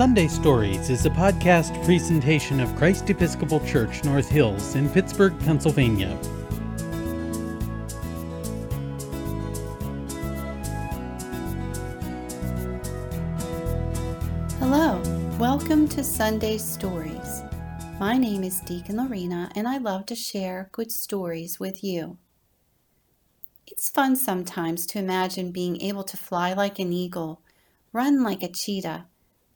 Sunday 0.00 0.28
Stories 0.28 0.88
is 0.88 1.04
a 1.04 1.10
podcast 1.10 1.84
presentation 1.84 2.58
of 2.58 2.74
Christ 2.76 3.10
Episcopal 3.10 3.60
Church 3.66 4.02
North 4.02 4.30
Hills 4.30 4.74
in 4.74 4.88
Pittsburgh, 4.88 5.38
Pennsylvania. 5.40 6.18
Hello, 14.58 15.02
welcome 15.38 15.86
to 15.88 16.02
Sunday 16.02 16.56
Stories. 16.56 17.42
My 17.98 18.16
name 18.16 18.42
is 18.42 18.62
Deacon 18.62 18.96
Lorena, 18.96 19.52
and 19.54 19.68
I 19.68 19.76
love 19.76 20.06
to 20.06 20.14
share 20.14 20.70
good 20.72 20.90
stories 20.90 21.60
with 21.60 21.84
you. 21.84 22.16
It's 23.66 23.90
fun 23.90 24.16
sometimes 24.16 24.86
to 24.86 24.98
imagine 24.98 25.52
being 25.52 25.78
able 25.82 26.04
to 26.04 26.16
fly 26.16 26.54
like 26.54 26.78
an 26.78 26.90
eagle, 26.90 27.42
run 27.92 28.22
like 28.22 28.42
a 28.42 28.48
cheetah, 28.48 29.04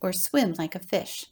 or 0.05 0.13
swim 0.13 0.55
like 0.59 0.75
a 0.75 0.79
fish. 0.79 1.27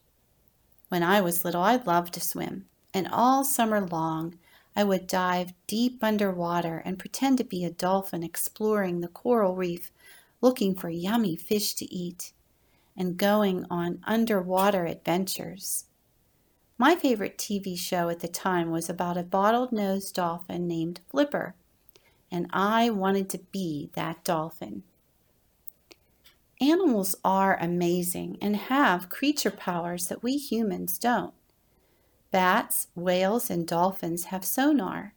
When 0.89 1.03
I 1.03 1.21
was 1.21 1.45
little, 1.45 1.63
I 1.63 1.77
loved 1.77 2.15
to 2.15 2.21
swim, 2.21 2.65
and 2.95 3.07
all 3.07 3.45
summer 3.45 3.83
long 3.83 4.39
I 4.75 4.83
would 4.83 5.07
dive 5.07 5.53
deep 5.67 6.03
underwater 6.03 6.79
and 6.79 6.99
pretend 6.99 7.37
to 7.39 7.45
be 7.45 7.67
a 7.67 7.71
dolphin 7.71 8.23
exploring 8.23 9.01
the 9.01 9.09
coral 9.09 9.55
reef 9.57 9.91
looking 10.41 10.75
for 10.75 10.89
yummy 10.89 11.37
fish 11.37 11.75
to 11.75 11.95
eat 11.95 12.33
and 12.97 13.19
going 13.19 13.67
on 13.71 14.01
underwater 14.05 14.87
adventures. 14.87 15.85
My 16.79 16.97
favorite 16.97 17.37
TV 17.37 17.79
show 17.79 18.09
at 18.09 18.21
the 18.21 18.29
time 18.29 18.71
was 18.71 18.89
about 18.89 19.19
a 19.19 19.23
bottle-nosed 19.23 20.15
dolphin 20.15 20.67
named 20.67 21.01
Flipper, 21.11 21.55
and 22.31 22.47
I 22.51 22.89
wanted 22.89 23.29
to 23.31 23.39
be 23.39 23.91
that 23.93 24.25
dolphin. 24.25 24.83
Animals 26.63 27.17
are 27.25 27.59
amazing 27.61 28.39
and 28.41 28.55
have 28.55 29.09
creature 29.09 29.51
powers 29.51 30.07
that 30.07 30.23
we 30.23 30.37
humans 30.37 30.97
don't. 30.97 31.35
Bats, 32.31 32.87
whales, 32.95 33.51
and 33.51 33.67
dolphins 33.67 34.27
have 34.27 34.45
sonar. 34.45 35.13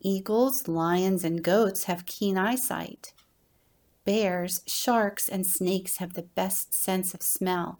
Eagles, 0.00 0.68
lions, 0.68 1.24
and 1.24 1.44
goats 1.44 1.84
have 1.84 2.06
keen 2.06 2.38
eyesight. 2.38 3.12
Bears, 4.06 4.62
sharks, 4.66 5.28
and 5.28 5.46
snakes 5.46 5.98
have 5.98 6.14
the 6.14 6.22
best 6.22 6.72
sense 6.72 7.12
of 7.12 7.22
smell. 7.22 7.78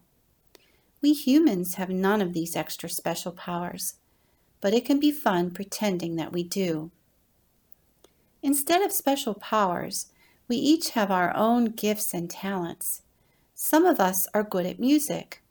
We 1.01 1.15
humans 1.15 1.77
have 1.77 1.89
none 1.89 2.21
of 2.21 2.35
these 2.35 2.55
extra 2.55 2.91
special 2.91 3.33
powers, 3.33 3.95
but 4.61 4.75
it 4.75 4.85
can 4.85 5.01
be 5.01 5.11
fun 5.11 5.51
pretending 5.51 6.17
that 6.17 6.33
we 6.33 6.43
do. 6.43 6.91
Instead 8.43 8.83
of 8.83 8.93
special 8.93 9.33
powers, 9.33 10.13
we 10.49 10.57
each 10.57 10.91
have 10.91 11.11
our 11.11 11.35
own 11.37 11.67
gifts 11.67 12.13
and 12.13 12.29
talents. 12.29 13.03
Some 13.55 13.85
of 13.85 14.01
us 14.01 14.27
are 14.35 14.43
good 14.43 14.67
at 14.67 14.81
music. 14.81 15.43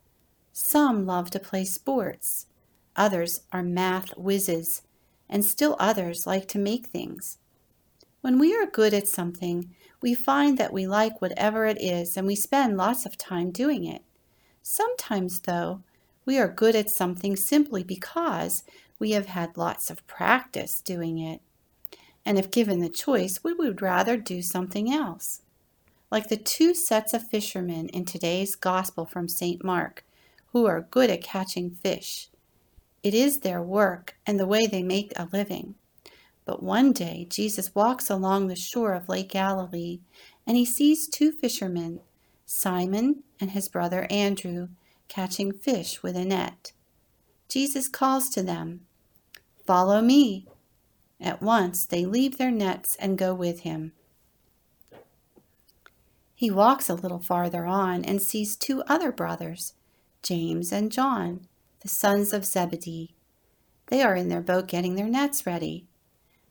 Some 0.51 1.05
love 1.05 1.31
to 1.31 1.39
play 1.39 1.65
sports. 1.65 2.47
Others 2.95 3.41
are 3.51 3.63
math 3.63 4.09
whizzes, 4.17 4.81
and 5.29 5.45
still 5.45 5.75
others 5.79 6.27
like 6.27 6.47
to 6.49 6.59
make 6.59 6.87
things. 6.87 7.37
When 8.21 8.37
we 8.37 8.55
are 8.55 8.65
good 8.65 8.93
at 8.93 9.07
something, 9.07 9.73
we 10.01 10.13
find 10.13 10.57
that 10.57 10.73
we 10.73 10.85
like 10.85 11.21
whatever 11.21 11.65
it 11.65 11.81
is 11.81 12.17
and 12.17 12.27
we 12.27 12.35
spend 12.35 12.77
lots 12.77 13.05
of 13.05 13.17
time 13.17 13.51
doing 13.51 13.85
it. 13.85 14.01
Sometimes, 14.61 15.41
though, 15.41 15.81
we 16.25 16.37
are 16.37 16.47
good 16.47 16.75
at 16.75 16.89
something 16.89 17.35
simply 17.35 17.83
because 17.83 18.63
we 18.99 19.11
have 19.11 19.27
had 19.27 19.57
lots 19.57 19.89
of 19.89 20.05
practice 20.05 20.81
doing 20.81 21.17
it 21.17 21.41
and 22.25 22.37
if 22.37 22.51
given 22.51 22.79
the 22.79 22.89
choice, 22.89 23.43
we 23.43 23.53
would 23.53 23.81
rather 23.81 24.17
do 24.17 24.41
something 24.41 24.91
else. 24.91 25.41
Like 26.11 26.29
the 26.29 26.37
two 26.37 26.73
sets 26.73 27.13
of 27.13 27.29
fishermen 27.29 27.87
in 27.89 28.05
today's 28.05 28.55
Gospel 28.55 29.05
from 29.05 29.27
St. 29.27 29.63
Mark, 29.63 30.05
who 30.51 30.65
are 30.65 30.81
good 30.81 31.09
at 31.09 31.23
catching 31.23 31.71
fish. 31.71 32.29
It 33.03 33.13
is 33.13 33.39
their 33.39 33.61
work 33.61 34.15
and 34.27 34.39
the 34.39 34.45
way 34.45 34.67
they 34.67 34.83
make 34.83 35.13
a 35.15 35.27
living. 35.31 35.75
But 36.45 36.61
one 36.61 36.91
day 36.91 37.27
Jesus 37.29 37.73
walks 37.73 38.09
along 38.09 38.47
the 38.47 38.55
shore 38.55 38.93
of 38.93 39.09
Lake 39.09 39.29
Galilee 39.29 40.01
and 40.45 40.57
he 40.57 40.65
sees 40.65 41.07
two 41.07 41.31
fishermen, 41.31 42.01
Simon 42.45 43.23
and 43.39 43.51
his 43.51 43.69
brother 43.69 44.05
Andrew, 44.09 44.69
catching 45.07 45.51
fish 45.51 46.03
with 46.03 46.15
a 46.15 46.25
net. 46.25 46.73
Jesus 47.47 47.87
calls 47.87 48.29
to 48.29 48.43
them, 48.43 48.81
Follow 49.65 50.01
me, 50.01 50.47
at 51.21 51.41
once 51.41 51.85
they 51.85 52.05
leave 52.05 52.37
their 52.37 52.51
nets 52.51 52.95
and 52.99 53.17
go 53.17 53.33
with 53.33 53.61
him. 53.61 53.93
He 56.33 56.49
walks 56.49 56.89
a 56.89 56.95
little 56.95 57.19
farther 57.19 57.65
on 57.65 58.03
and 58.03 58.21
sees 58.21 58.55
two 58.55 58.81
other 58.87 59.11
brothers, 59.11 59.73
James 60.23 60.71
and 60.71 60.91
John, 60.91 61.47
the 61.81 61.87
sons 61.87 62.33
of 62.33 62.45
Zebedee. 62.45 63.13
They 63.87 64.01
are 64.01 64.15
in 64.15 64.29
their 64.29 64.41
boat 64.41 64.67
getting 64.67 64.95
their 64.95 65.07
nets 65.07 65.45
ready. 65.45 65.85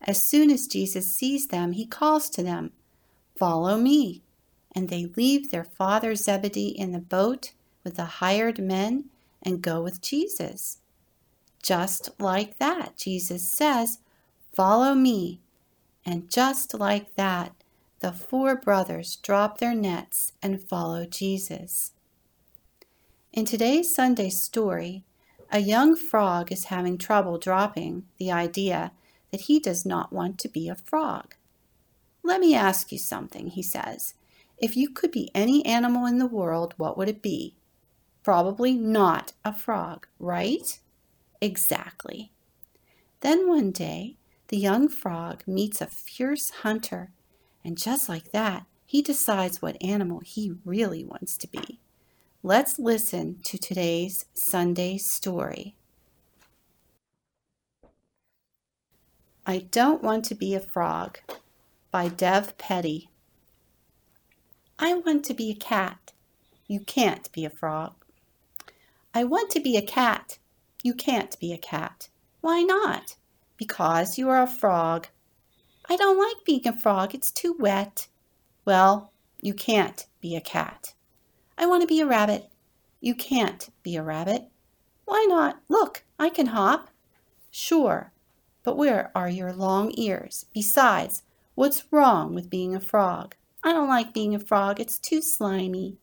As 0.02 0.22
soon 0.22 0.50
as 0.50 0.66
Jesus 0.66 1.14
sees 1.14 1.48
them, 1.48 1.72
he 1.72 1.86
calls 1.86 2.30
to 2.30 2.42
them, 2.42 2.72
Follow 3.36 3.76
me. 3.78 4.22
And 4.72 4.88
they 4.88 5.06
leave 5.16 5.50
their 5.50 5.64
father 5.64 6.14
Zebedee 6.14 6.68
in 6.68 6.92
the 6.92 7.00
boat 7.00 7.52
with 7.82 7.96
the 7.96 8.04
hired 8.04 8.60
men 8.60 9.06
and 9.42 9.62
go 9.62 9.82
with 9.82 10.00
Jesus. 10.00 10.78
Just 11.62 12.10
like 12.20 12.58
that, 12.58 12.96
Jesus 12.96 13.48
says, 13.48 13.98
Follow 14.52 14.94
me. 14.94 15.40
And 16.04 16.30
just 16.30 16.74
like 16.74 17.14
that, 17.16 17.52
the 18.00 18.12
four 18.12 18.56
brothers 18.56 19.16
drop 19.16 19.58
their 19.58 19.74
nets 19.74 20.32
and 20.42 20.62
follow 20.62 21.06
Jesus. 21.06 21.92
In 23.32 23.44
today's 23.44 23.94
Sunday 23.94 24.30
story, 24.30 25.04
a 25.52 25.60
young 25.60 25.94
frog 25.94 26.50
is 26.50 26.64
having 26.64 26.98
trouble 26.98 27.38
dropping 27.38 28.04
the 28.18 28.32
idea 28.32 28.92
that 29.30 29.42
he 29.42 29.60
does 29.60 29.86
not 29.86 30.12
want 30.12 30.38
to 30.38 30.48
be 30.48 30.68
a 30.68 30.74
frog. 30.74 31.34
Let 32.22 32.40
me 32.40 32.54
ask 32.54 32.90
you 32.90 32.98
something, 32.98 33.48
he 33.48 33.62
says. 33.62 34.14
If 34.58 34.76
you 34.76 34.90
could 34.90 35.10
be 35.10 35.30
any 35.34 35.64
animal 35.64 36.06
in 36.06 36.18
the 36.18 36.26
world, 36.26 36.74
what 36.76 36.98
would 36.98 37.08
it 37.08 37.22
be? 37.22 37.54
Probably 38.22 38.74
not 38.74 39.32
a 39.44 39.52
frog, 39.54 40.06
right? 40.18 40.78
Exactly. 41.40 42.30
Then 43.20 43.48
one 43.48 43.70
day, 43.70 44.16
the 44.50 44.56
young 44.56 44.88
frog 44.88 45.44
meets 45.46 45.80
a 45.80 45.86
fierce 45.86 46.50
hunter, 46.50 47.12
and 47.64 47.78
just 47.78 48.08
like 48.08 48.32
that, 48.32 48.66
he 48.84 49.00
decides 49.00 49.62
what 49.62 49.80
animal 49.80 50.20
he 50.24 50.54
really 50.64 51.04
wants 51.04 51.38
to 51.38 51.46
be. 51.46 51.78
Let's 52.42 52.76
listen 52.76 53.38
to 53.44 53.58
today's 53.58 54.24
Sunday 54.34 54.98
story. 54.98 55.76
I 59.46 59.58
Don't 59.70 60.02
Want 60.02 60.24
to 60.26 60.34
Be 60.34 60.56
a 60.56 60.60
Frog 60.60 61.20
by 61.92 62.08
Dev 62.08 62.58
Petty. 62.58 63.08
I 64.80 64.94
want 64.94 65.24
to 65.26 65.34
be 65.34 65.52
a 65.52 65.54
cat. 65.54 66.12
You 66.66 66.80
can't 66.80 67.30
be 67.30 67.44
a 67.44 67.50
frog. 67.50 67.94
I 69.14 69.22
want 69.22 69.50
to 69.50 69.60
be 69.60 69.76
a 69.76 69.82
cat. 69.82 70.38
You 70.82 70.94
can't 70.94 71.38
be 71.38 71.52
a 71.52 71.58
cat. 71.58 72.08
Why 72.40 72.62
not? 72.62 73.14
Because 73.60 74.16
you 74.16 74.30
are 74.30 74.42
a 74.42 74.46
frog. 74.46 75.08
I 75.86 75.96
don't 75.96 76.18
like 76.18 76.46
being 76.46 76.66
a 76.66 76.72
frog. 76.72 77.14
It's 77.14 77.30
too 77.30 77.54
wet. 77.58 78.08
Well, 78.64 79.12
you 79.42 79.52
can't 79.52 80.06
be 80.22 80.34
a 80.34 80.40
cat. 80.40 80.94
I 81.58 81.66
want 81.66 81.82
to 81.82 81.86
be 81.86 82.00
a 82.00 82.06
rabbit. 82.06 82.50
You 83.02 83.14
can't 83.14 83.68
be 83.82 83.96
a 83.96 84.02
rabbit. 84.02 84.44
Why 85.04 85.26
not? 85.28 85.60
Look, 85.68 86.04
I 86.18 86.30
can 86.30 86.46
hop. 86.46 86.88
Sure, 87.50 88.14
but 88.64 88.78
where 88.78 89.10
are 89.14 89.28
your 89.28 89.52
long 89.52 89.92
ears? 89.94 90.46
Besides, 90.54 91.22
what's 91.54 91.84
wrong 91.90 92.34
with 92.34 92.48
being 92.48 92.74
a 92.74 92.80
frog? 92.80 93.34
I 93.62 93.74
don't 93.74 93.90
like 93.90 94.14
being 94.14 94.34
a 94.34 94.38
frog. 94.38 94.80
It's 94.80 94.98
too 94.98 95.20
slimy. 95.20 95.98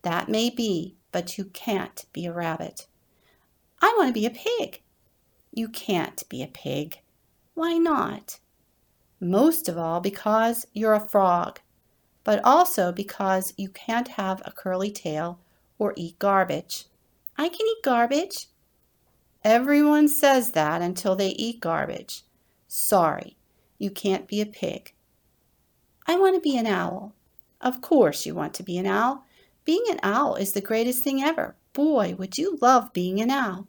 That 0.00 0.30
may 0.30 0.48
be, 0.48 0.96
but 1.12 1.36
you 1.36 1.44
can't 1.44 2.06
be 2.14 2.24
a 2.24 2.32
rabbit. 2.32 2.86
I 3.82 3.94
want 3.98 4.08
to 4.08 4.14
be 4.14 4.24
a 4.24 4.30
pig. 4.30 4.80
You 5.52 5.68
can't 5.68 6.28
be 6.28 6.42
a 6.42 6.46
pig. 6.46 7.00
Why 7.54 7.78
not? 7.78 8.38
Most 9.20 9.68
of 9.68 9.76
all 9.76 10.00
because 10.00 10.66
you're 10.72 10.94
a 10.94 11.00
frog, 11.00 11.60
but 12.22 12.40
also 12.44 12.92
because 12.92 13.54
you 13.56 13.68
can't 13.68 14.08
have 14.08 14.42
a 14.44 14.52
curly 14.52 14.90
tail 14.90 15.40
or 15.78 15.94
eat 15.96 16.18
garbage. 16.18 16.84
I 17.36 17.48
can 17.48 17.66
eat 17.66 17.82
garbage. 17.82 18.48
Everyone 19.42 20.08
says 20.08 20.52
that 20.52 20.82
until 20.82 21.16
they 21.16 21.30
eat 21.30 21.60
garbage. 21.60 22.22
Sorry, 22.66 23.36
you 23.78 23.90
can't 23.90 24.28
be 24.28 24.40
a 24.40 24.46
pig. 24.46 24.92
I 26.06 26.16
want 26.16 26.34
to 26.34 26.40
be 26.40 26.56
an 26.56 26.66
owl. 26.66 27.14
Of 27.60 27.80
course 27.80 28.26
you 28.26 28.34
want 28.34 28.54
to 28.54 28.62
be 28.62 28.78
an 28.78 28.86
owl. 28.86 29.24
Being 29.64 29.84
an 29.90 30.00
owl 30.02 30.36
is 30.36 30.52
the 30.52 30.60
greatest 30.60 31.02
thing 31.02 31.22
ever. 31.22 31.56
Boy, 31.72 32.14
would 32.18 32.38
you 32.38 32.58
love 32.60 32.92
being 32.92 33.20
an 33.20 33.30
owl. 33.30 33.66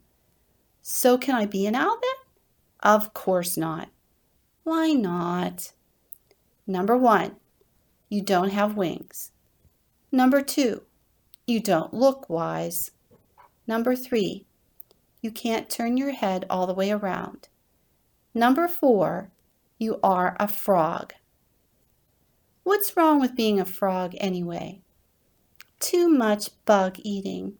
So 0.92 1.20
can 1.20 1.36
I 1.36 1.46
be 1.46 1.68
an 1.68 1.76
owl 1.76 2.00
then? 2.02 2.92
Of 2.92 3.14
course 3.14 3.56
not. 3.56 3.90
Why 4.64 4.94
not? 4.94 5.72
Number 6.66 6.98
one, 6.98 7.36
you 8.10 8.24
don't 8.24 8.50
have 8.50 8.76
wings. 8.76 9.30
Number 10.12 10.42
two, 10.42 10.82
You 11.46 11.60
don't 11.60 11.94
look 11.94 12.28
wise. 12.28 12.90
Number 13.68 13.96
three, 13.96 14.46
you 15.22 15.30
can't 15.30 15.70
turn 15.70 15.96
your 15.96 16.12
head 16.12 16.46
all 16.50 16.66
the 16.66 16.74
way 16.74 16.92
around. 16.92 17.50
Number 18.34 18.68
four, 18.68 19.30
you 19.78 20.00
are 20.02 20.36
a 20.40 20.48
frog. 20.48 21.14
What's 22.64 22.98
wrong 22.98 23.20
with 23.20 23.36
being 23.36 23.60
a 23.60 23.66
frog 23.66 24.16
anyway? 24.18 24.82
Too 25.80 26.10
much 26.10 26.50
bug 26.66 26.98
eating. 27.04 27.54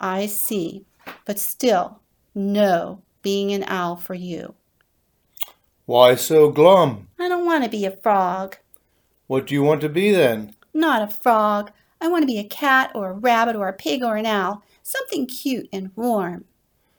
I 0.00 0.26
see, 0.26 0.84
but 1.24 1.38
still, 1.38 2.00
no 2.34 3.02
being 3.22 3.52
an 3.52 3.64
owl 3.66 3.96
for 3.96 4.14
you. 4.14 4.54
Why 5.86 6.14
so 6.14 6.50
glum? 6.50 7.08
I 7.18 7.28
don't 7.28 7.46
want 7.46 7.64
to 7.64 7.70
be 7.70 7.84
a 7.84 7.96
frog. 7.96 8.56
What 9.26 9.46
do 9.46 9.54
you 9.54 9.62
want 9.62 9.80
to 9.82 9.88
be 9.88 10.10
then? 10.12 10.54
Not 10.72 11.02
a 11.02 11.14
frog. 11.14 11.70
I 12.00 12.08
want 12.08 12.22
to 12.22 12.26
be 12.26 12.38
a 12.38 12.44
cat 12.44 12.90
or 12.94 13.10
a 13.10 13.14
rabbit 13.14 13.56
or 13.56 13.68
a 13.68 13.72
pig 13.72 14.02
or 14.02 14.16
an 14.16 14.26
owl. 14.26 14.62
Something 14.82 15.26
cute 15.26 15.68
and 15.72 15.90
warm. 15.96 16.44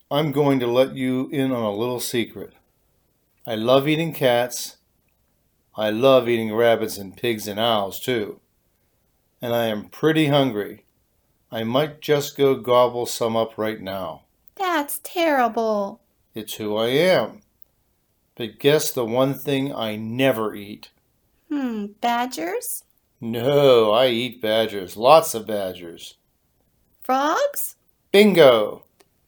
I'm 0.09 0.31
going 0.31 0.59
to 0.59 0.67
let 0.67 0.95
you 0.95 1.29
in 1.31 1.51
on 1.51 1.63
a 1.63 1.75
little 1.75 1.99
secret. 1.99 2.53
I 3.45 3.55
love 3.55 3.87
eating 3.87 4.13
cats. 4.13 4.77
I 5.75 5.89
love 5.89 6.29
eating 6.29 6.53
rabbits 6.53 6.97
and 6.97 7.17
pigs 7.17 7.47
and 7.47 7.59
owls 7.59 7.99
too. 7.99 8.39
And 9.41 9.53
I 9.53 9.65
am 9.65 9.89
pretty 9.89 10.27
hungry. 10.27 10.85
I 11.51 11.63
might 11.63 12.01
just 12.01 12.37
go 12.37 12.55
gobble 12.55 13.05
some 13.05 13.35
up 13.35 13.57
right 13.57 13.81
now. 13.81 14.24
That's 14.55 14.99
terrible. 15.03 16.01
It's 16.33 16.55
who 16.55 16.75
I 16.75 16.87
am. 16.87 17.41
But 18.35 18.59
guess 18.59 18.91
the 18.91 19.05
one 19.05 19.33
thing 19.33 19.73
I 19.73 19.95
never 19.95 20.53
eat. 20.53 20.89
Hmm, 21.49 21.87
badgers? 22.01 22.83
No, 23.21 23.91
I 23.91 24.07
eat 24.07 24.41
badgers. 24.41 24.97
Lots 24.97 25.33
of 25.33 25.47
badgers. 25.47 26.15
Frogs? 27.01 27.75
Bingo! 28.11 28.83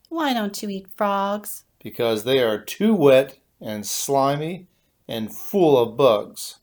Why 0.10 0.34
don't 0.34 0.62
you 0.62 0.70
eat 0.70 0.88
frogs? 0.96 1.64
Because 1.82 2.24
they 2.24 2.42
are 2.42 2.58
too 2.58 2.94
wet 2.94 3.38
and 3.62 3.86
slimy 3.86 4.68
and 5.08 5.34
full 5.34 5.78
of 5.78 5.98
bugs. 5.98 6.60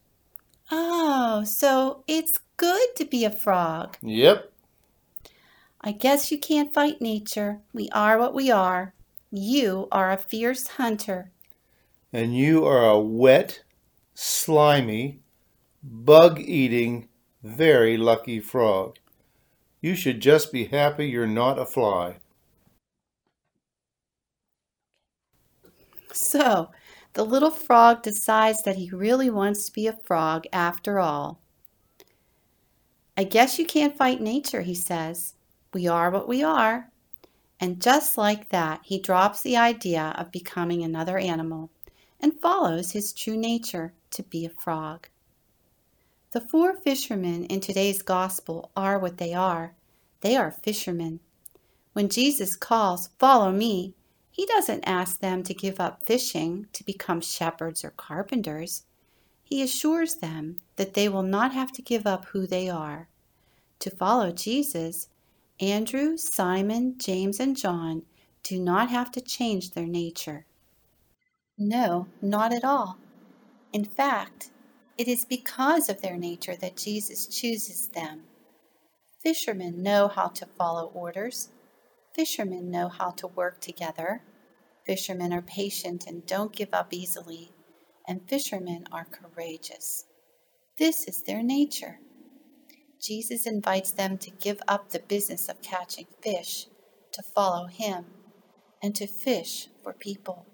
Oh, 0.70 1.44
so 1.44 2.04
it's 2.06 2.40
good 2.56 2.96
to 2.96 3.04
be 3.04 3.24
a 3.24 3.30
frog. 3.30 3.96
Yep. 4.02 4.50
I 5.86 5.92
guess 5.92 6.32
you 6.32 6.38
can't 6.38 6.72
fight 6.72 7.02
nature. 7.02 7.60
We 7.74 7.90
are 7.90 8.18
what 8.18 8.32
we 8.32 8.50
are. 8.50 8.94
You 9.30 9.86
are 9.92 10.10
a 10.10 10.16
fierce 10.16 10.66
hunter. 10.66 11.30
And 12.10 12.34
you 12.34 12.64
are 12.64 12.88
a 12.88 12.98
wet, 12.98 13.64
slimy, 14.14 15.20
bug 15.82 16.40
eating, 16.40 17.08
very 17.42 17.98
lucky 17.98 18.40
frog. 18.40 18.96
You 19.82 19.94
should 19.94 20.20
just 20.20 20.50
be 20.50 20.64
happy 20.64 21.08
you're 21.08 21.26
not 21.26 21.58
a 21.58 21.66
fly. 21.66 22.16
So, 26.12 26.70
the 27.12 27.26
little 27.26 27.50
frog 27.50 28.02
decides 28.02 28.62
that 28.62 28.76
he 28.76 28.88
really 28.88 29.28
wants 29.28 29.66
to 29.66 29.72
be 29.72 29.86
a 29.86 29.92
frog 29.92 30.46
after 30.50 30.98
all. 30.98 31.40
I 33.18 33.24
guess 33.24 33.58
you 33.58 33.66
can't 33.66 33.94
fight 33.94 34.22
nature, 34.22 34.62
he 34.62 34.74
says. 34.74 35.34
We 35.74 35.88
are 35.88 36.10
what 36.10 36.28
we 36.28 36.42
are. 36.42 36.90
And 37.60 37.82
just 37.82 38.16
like 38.16 38.50
that, 38.50 38.80
he 38.84 38.98
drops 38.98 39.42
the 39.42 39.56
idea 39.56 40.14
of 40.16 40.30
becoming 40.30 40.82
another 40.82 41.18
animal 41.18 41.70
and 42.20 42.40
follows 42.40 42.92
his 42.92 43.12
true 43.12 43.36
nature 43.36 43.92
to 44.12 44.22
be 44.22 44.46
a 44.46 44.50
frog. 44.50 45.08
The 46.30 46.40
four 46.40 46.74
fishermen 46.74 47.44
in 47.44 47.60
today's 47.60 48.02
gospel 48.02 48.70
are 48.76 48.98
what 48.98 49.18
they 49.18 49.34
are. 49.34 49.74
They 50.20 50.36
are 50.36 50.50
fishermen. 50.50 51.20
When 51.92 52.08
Jesus 52.08 52.56
calls, 52.56 53.10
Follow 53.18 53.52
me, 53.52 53.94
he 54.30 54.46
doesn't 54.46 54.84
ask 54.84 55.20
them 55.20 55.42
to 55.44 55.54
give 55.54 55.78
up 55.78 56.06
fishing 56.06 56.66
to 56.72 56.84
become 56.84 57.20
shepherds 57.20 57.84
or 57.84 57.90
carpenters. 57.90 58.84
He 59.44 59.62
assures 59.62 60.16
them 60.16 60.56
that 60.76 60.94
they 60.94 61.08
will 61.08 61.22
not 61.22 61.52
have 61.52 61.70
to 61.72 61.82
give 61.82 62.06
up 62.06 62.24
who 62.26 62.46
they 62.46 62.68
are. 62.68 63.08
To 63.80 63.90
follow 63.90 64.32
Jesus, 64.32 65.08
Andrew, 65.60 66.16
Simon, 66.16 66.96
James, 66.98 67.38
and 67.38 67.56
John 67.56 68.02
do 68.42 68.58
not 68.58 68.90
have 68.90 69.12
to 69.12 69.20
change 69.20 69.70
their 69.70 69.86
nature. 69.86 70.46
No, 71.56 72.08
not 72.20 72.52
at 72.52 72.64
all. 72.64 72.98
In 73.72 73.84
fact, 73.84 74.50
it 74.98 75.08
is 75.08 75.24
because 75.24 75.88
of 75.88 76.02
their 76.02 76.16
nature 76.16 76.56
that 76.56 76.76
Jesus 76.76 77.26
chooses 77.26 77.88
them. 77.88 78.22
Fishermen 79.22 79.82
know 79.82 80.08
how 80.08 80.28
to 80.28 80.46
follow 80.46 80.90
orders. 80.92 81.48
Fishermen 82.14 82.70
know 82.70 82.88
how 82.88 83.10
to 83.12 83.26
work 83.26 83.60
together. 83.60 84.22
Fishermen 84.86 85.32
are 85.32 85.42
patient 85.42 86.06
and 86.06 86.26
don't 86.26 86.52
give 86.52 86.74
up 86.74 86.92
easily. 86.92 87.52
And 88.06 88.28
fishermen 88.28 88.86
are 88.92 89.06
courageous. 89.10 90.04
This 90.78 91.08
is 91.08 91.22
their 91.22 91.42
nature. 91.42 92.00
Jesus 93.04 93.46
invites 93.46 93.92
them 93.92 94.16
to 94.18 94.30
give 94.30 94.62
up 94.66 94.90
the 94.90 95.00
business 95.00 95.48
of 95.48 95.60
catching 95.62 96.06
fish, 96.22 96.66
to 97.12 97.22
follow 97.22 97.66
Him, 97.66 98.06
and 98.82 98.94
to 98.96 99.06
fish 99.06 99.68
for 99.82 99.92
people. 99.92 100.46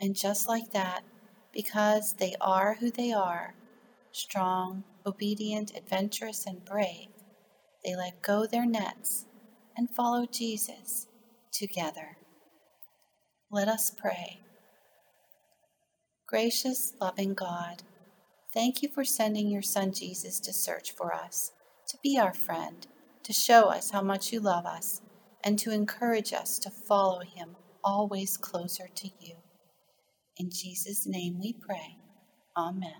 And 0.00 0.16
just 0.16 0.48
like 0.48 0.72
that, 0.72 1.02
because 1.52 2.14
they 2.14 2.34
are 2.40 2.76
who 2.80 2.90
they 2.90 3.12
are 3.12 3.54
strong, 4.12 4.84
obedient, 5.04 5.76
adventurous, 5.76 6.46
and 6.46 6.64
brave 6.64 7.08
they 7.86 7.94
let 7.94 8.20
go 8.20 8.46
their 8.46 8.66
nets 8.66 9.26
and 9.76 9.88
follow 9.88 10.26
Jesus 10.26 11.06
together. 11.52 12.16
Let 13.48 13.68
us 13.68 13.92
pray. 13.96 14.40
Gracious, 16.26 16.94
loving 17.00 17.34
God, 17.34 17.84
thank 18.56 18.82
you 18.82 18.88
for 18.88 19.04
sending 19.04 19.50
your 19.50 19.60
Son 19.60 19.92
Jesus 19.92 20.40
to 20.40 20.50
search 20.50 20.92
for 20.92 21.14
us, 21.14 21.52
to 21.86 21.98
be 22.02 22.18
our 22.18 22.32
friend, 22.32 22.86
to 23.22 23.32
show 23.34 23.64
us 23.64 23.90
how 23.90 24.00
much 24.00 24.32
you 24.32 24.40
love 24.40 24.64
us, 24.64 25.02
and 25.44 25.58
to 25.58 25.70
encourage 25.70 26.32
us 26.32 26.58
to 26.58 26.70
follow 26.70 27.20
him 27.20 27.54
always 27.84 28.38
closer 28.38 28.88
to 28.94 29.08
you. 29.20 29.34
In 30.38 30.48
Jesus' 30.50 31.06
name 31.06 31.38
we 31.38 31.52
pray. 31.52 31.98
Amen. 32.56 32.94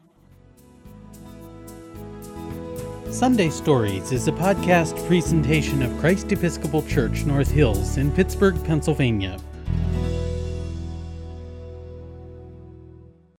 Sunday 3.11 3.49
Stories 3.49 4.13
is 4.13 4.29
a 4.29 4.33
podcast 4.33 5.07
presentation 5.07 5.83
of 5.83 5.99
Christ 6.01 6.31
Episcopal 6.33 6.83
Church 6.83 7.25
North 7.25 7.51
Hills 7.51 7.97
in 7.97 8.13
Pittsburgh, 8.13 8.63
Pennsylvania. 8.65 9.39